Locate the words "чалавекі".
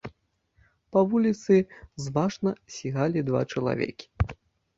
3.55-4.05